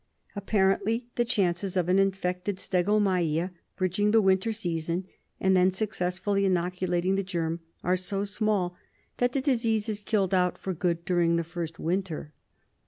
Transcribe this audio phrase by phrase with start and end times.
[0.35, 5.05] Apparently the chances of an infected stegomyia bridging the winter season
[5.39, 8.75] and then successfully inoculating the germ are so small
[9.17, 12.33] that the disease is killed out for good during the first winter.